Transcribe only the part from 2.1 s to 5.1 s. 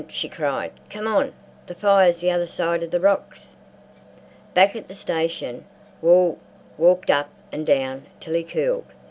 the other side of the rocks!" Back at the